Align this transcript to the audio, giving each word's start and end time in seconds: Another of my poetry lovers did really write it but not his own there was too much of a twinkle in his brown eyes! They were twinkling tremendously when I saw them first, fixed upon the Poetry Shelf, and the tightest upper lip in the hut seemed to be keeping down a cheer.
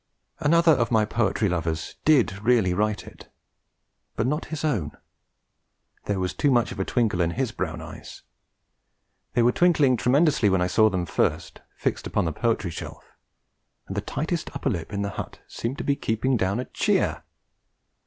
Another 0.39 0.71
of 0.71 0.89
my 0.89 1.05
poetry 1.05 1.47
lovers 1.47 1.93
did 2.05 2.41
really 2.43 2.73
write 2.73 3.05
it 3.05 3.29
but 4.15 4.25
not 4.25 4.45
his 4.45 4.65
own 4.65 4.93
there 6.05 6.19
was 6.19 6.33
too 6.33 6.49
much 6.49 6.71
of 6.71 6.79
a 6.79 6.83
twinkle 6.83 7.21
in 7.21 7.29
his 7.29 7.51
brown 7.51 7.81
eyes! 7.81 8.23
They 9.33 9.43
were 9.43 9.51
twinkling 9.51 9.97
tremendously 9.97 10.49
when 10.49 10.59
I 10.59 10.65
saw 10.65 10.89
them 10.89 11.05
first, 11.05 11.61
fixed 11.75 12.07
upon 12.07 12.25
the 12.25 12.33
Poetry 12.33 12.71
Shelf, 12.71 13.11
and 13.85 13.95
the 13.95 14.01
tightest 14.01 14.49
upper 14.55 14.71
lip 14.71 14.91
in 14.91 15.03
the 15.03 15.09
hut 15.11 15.39
seemed 15.47 15.77
to 15.77 15.83
be 15.83 15.95
keeping 15.95 16.35
down 16.35 16.59
a 16.59 16.65
cheer. 16.65 17.21